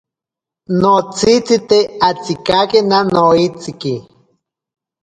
Notsitsite 0.81 1.79
atsikakena 2.09 2.99
noeitsiki. 3.13 3.95